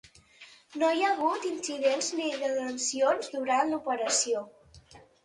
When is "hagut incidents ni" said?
1.15-2.29